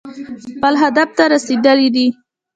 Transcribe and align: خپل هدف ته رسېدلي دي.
خپل 0.57 0.73
هدف 0.83 1.09
ته 1.17 1.23
رسېدلي 1.33 1.87
دي. 1.95 2.07